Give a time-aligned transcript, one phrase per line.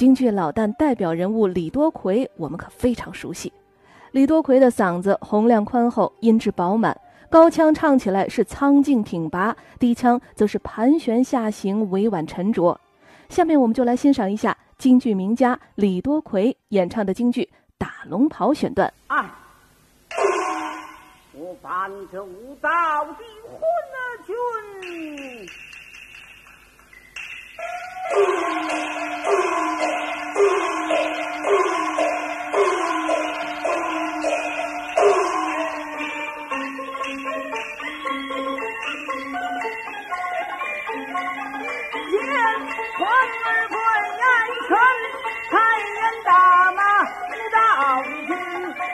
[0.00, 3.52] 京剧老旦代表人物李多奎，我们可非常熟悉。
[4.12, 12.80] 李多奎的嗓子洪亮宽厚，音质饱满，高腔唱起来是苍劲挺拔，低腔则是盘旋下行，委婉沉着。
[13.28, 17.42] 下面我们就来欣赏一下京剧名家李多奎演唱的京剧
[17.76, 18.90] 《打龙袍》选段。
[19.08, 19.38] 啊！
[21.34, 22.70] 我伴着无道
[23.04, 23.12] 的
[23.44, 23.60] 昏
[24.24, 24.34] 君。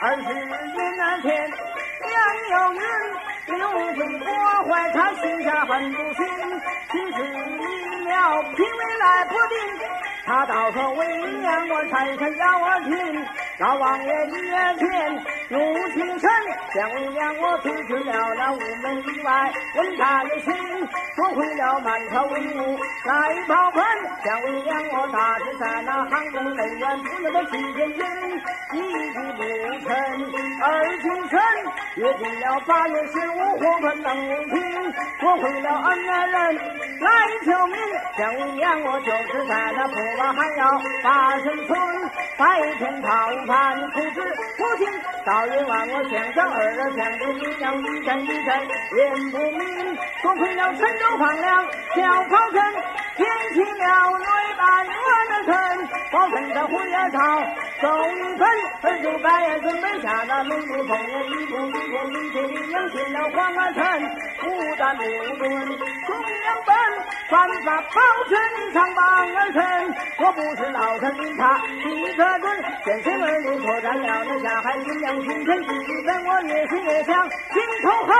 [0.00, 1.50] 二十年那天，
[2.12, 2.16] 杨
[2.50, 2.80] 有云
[3.58, 3.58] 刘
[3.94, 4.26] 备破
[4.64, 6.24] 坏他心下很不幸，
[6.90, 7.16] 其实
[7.58, 9.56] 你了脾胃来不定。
[10.26, 11.06] 他倒说为
[11.40, 13.26] 娘我才肯要我听，
[13.60, 14.32] 老王爷一
[14.78, 15.14] 见
[15.48, 16.30] 怒气沉，
[16.74, 20.54] 想为娘我出去了那午门以外，问他的心，
[21.16, 23.82] 说回了满朝文武来报恨，
[24.22, 28.04] 想为娘我大是在那行宫内院不能的七天君，
[28.74, 28.76] 一
[29.14, 29.40] 句不
[29.88, 29.88] 成
[30.60, 31.40] 二清晨，
[31.96, 34.14] 约定了八月十五火盆能
[34.50, 37.10] 平，说回了恩人来
[37.46, 37.78] 求命，
[38.16, 39.94] 想为娘我就是在那破。
[40.18, 41.78] 我还要大声村，
[42.36, 43.08] 白天讨
[43.46, 44.20] 饭，父子
[44.56, 44.88] 父亲，
[45.24, 52.60] 到夜晚我想想儿儿想着你娘一阵一阵言不明，多亏了陈州放粮小炮声，
[53.16, 54.26] 点起了雷
[57.10, 57.18] 草
[57.80, 58.48] 走一分，
[58.82, 63.82] 儿就该准备下那龙骨凤眼一步一步一切力量进了黄河城，
[64.40, 64.44] 不
[64.78, 65.68] 但六顿
[66.06, 66.74] 中央本，
[67.28, 69.04] 犯法保存长榜
[69.36, 69.58] 儿城。
[70.20, 78.16] 我不是老臣他李德准，先生儿女破绽了那下海阴阳清晨，一本我越是越想心头恨，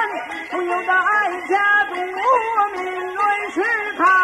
[0.51, 3.63] 不由得哀家度我命论世
[3.99, 4.18] 看。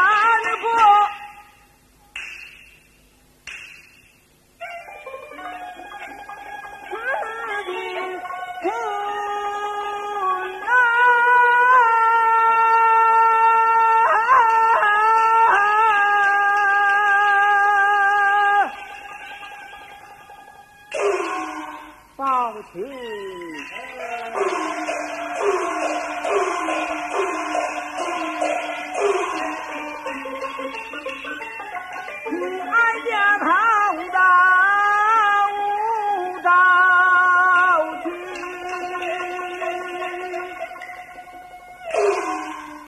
[22.47, 24.84] 我去来